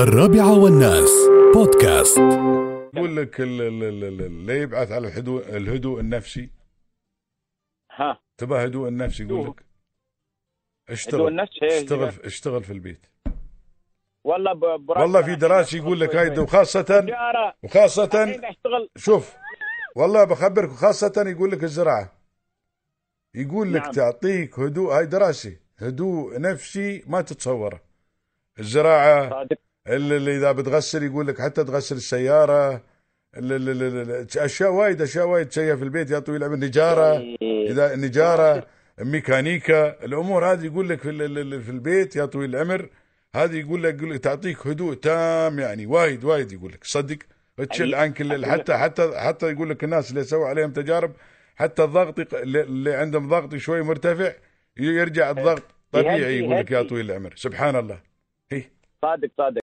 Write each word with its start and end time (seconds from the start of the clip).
الرابعة 0.00 0.58
والناس. 0.58 1.10
بودكاست. 1.54 2.18
يقول 2.94 3.16
لك 3.16 3.40
ال- 3.40 3.60
ال- 3.60 3.84
ال- 3.84 4.04
ال- 4.04 4.22
اللي 4.22 4.58
يبعث 4.60 4.92
على 4.92 5.08
الهدوء 5.08 5.56
الهدوء 5.56 6.00
النفسي. 6.00 6.50
ها. 7.96 8.20
تبى 8.38 8.54
هدوء 8.54 8.88
النفسي 8.88 9.22
يقول. 9.22 9.48
لك؟ 9.48 9.64
اشتغل. 10.88 11.28
النفسي 11.28 11.66
اشتغل؟ 11.66 12.12
اشتغل 12.24 12.64
في 12.64 12.72
البيت. 12.72 13.06
والله 14.24 14.52
والله 14.88 15.22
في 15.22 15.34
دراسة 15.34 15.60
أشتغل 15.60 15.80
يقول 15.80 16.00
لك 16.00 16.16
هاي. 16.16 16.38
وخاصة 16.38 17.06
وخاصة 17.62 18.40
شوف. 18.96 19.36
والله 19.96 20.24
بخبرك 20.24 20.70
خاصة 20.70 21.24
يقول 21.26 21.50
لك 21.50 21.64
الزراعة. 21.64 22.12
يقول 23.34 23.74
لك 23.74 23.82
نعم. 23.82 23.92
تعطيك 23.92 24.58
هدوء 24.58 24.92
هاي 24.92 25.06
دراسة. 25.06 25.56
هدوء 25.78 26.40
نفسي 26.40 27.04
ما 27.06 27.20
تتصوره. 27.22 27.80
الزراعة 28.58 29.30
صادق. 29.30 29.58
اللي, 29.90 30.16
اللي 30.16 30.36
إذا 30.36 30.52
بتغسل 30.52 31.02
يقول 31.02 31.26
لك 31.26 31.40
حتى 31.40 31.64
تغسل 31.64 31.96
السيارة. 31.96 32.82
اللي 33.36 33.56
اللي 33.56 33.72
اللي 33.72 34.26
أشياء 34.36 34.72
وايد 34.72 35.02
أشياء 35.02 35.26
وايد 35.26 35.48
تسويها 35.48 35.76
في 35.76 35.84
البيت. 35.84 36.10
يا 36.10 36.18
طويل 36.18 36.42
العمر 36.42 36.56
نجاره 36.56 37.18
إيه. 37.18 37.70
إذا 37.70 37.96
نجاره 37.96 38.66
ميكانيكا 39.00 40.04
الأمور 40.04 40.52
هذه 40.52 40.66
يقول 40.66 40.88
لك 40.88 41.00
في 41.00 41.12
في 41.60 41.70
البيت. 41.70 42.16
يا 42.16 42.24
طويل 42.24 42.56
العمر 42.56 42.88
هذه 43.36 43.56
يقول 43.56 43.82
لك 43.82 43.94
يقول 43.94 44.14
لك 44.14 44.20
تعطيك 44.20 44.66
هدوء 44.66 44.94
تام 44.94 45.58
يعني. 45.58 45.86
وايد 45.86 46.24
وايد 46.24 46.52
يقول 46.52 46.72
لك. 46.72 46.84
صدق؟ 46.84 47.18
تشل 47.70 47.94
عنك 47.94 48.44
حتى 48.44 48.76
حتى 48.76 49.12
حتى 49.16 49.52
يقول 49.52 49.70
لك 49.70 49.84
الناس 49.84 50.10
اللي 50.10 50.24
سووا 50.24 50.48
عليهم 50.48 50.72
تجارب 50.72 51.12
حتى 51.56 51.84
الضغط 51.84 52.34
اللي 52.34 52.94
عندهم 52.94 53.28
ضغط 53.28 53.56
شوي 53.56 53.82
مرتفع 53.82 54.32
يرجع 54.76 55.30
الضغط 55.30 55.62
طبيعي 55.92 56.38
يقول 56.38 56.56
لك 56.56 56.70
يا. 56.70 56.82
طويل 56.82 57.10
العمر. 57.10 57.32
سبحان 57.36 57.76
الله. 57.76 58.00
صادق 59.02 59.30
صادق. 59.38 59.58